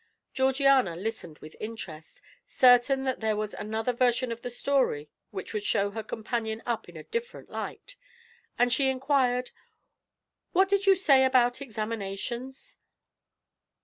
Georgiana 0.33 0.95
listened 0.95 1.37
with 1.43 1.55
interest, 1.59 2.23
certain 2.47 3.03
that 3.03 3.19
there 3.19 3.35
was 3.35 3.53
another 3.53 3.93
version 3.93 4.31
of 4.31 4.41
the 4.41 4.49
story 4.49 5.11
which 5.29 5.53
would 5.53 5.61
show 5.63 5.91
her 5.91 6.01
companion 6.01 6.63
up 6.65 6.89
in 6.89 6.97
a 6.97 7.03
different 7.03 7.51
light, 7.51 7.97
and 8.57 8.73
she 8.73 8.89
inquired: 8.89 9.51
"What 10.53 10.69
did 10.69 10.87
you 10.87 10.95
say 10.95 11.23
about 11.23 11.61
examinations?" 11.61 12.79